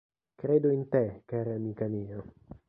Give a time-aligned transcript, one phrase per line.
[0.41, 1.03] Credo in te,
[1.33, 2.19] cara amica mia.